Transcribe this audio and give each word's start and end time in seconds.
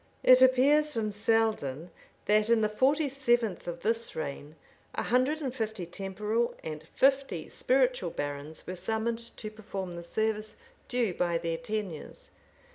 It 0.23 0.41
appears 0.41 0.93
from 0.93 1.11
Selden, 1.11 1.91
that 2.25 2.49
in 2.49 2.61
the 2.61 2.69
forty 2.69 3.07
seventh 3.07 3.67
of 3.67 3.81
this 3.81 4.15
reign, 4.15 4.55
a 4.95 5.03
hundred 5.03 5.41
and 5.43 5.53
fifty 5.53 5.85
temporal 5.85 6.55
and 6.63 6.83
fifty 6.95 7.47
spiritual 7.49 8.09
barons 8.09 8.65
were 8.65 8.73
summoned 8.75 9.19
to 9.37 9.51
perform 9.51 9.95
the 9.95 10.01
service, 10.01 10.55
due 10.87 11.13
by 11.13 11.37
their 11.37 11.57
tenures. 11.57 12.31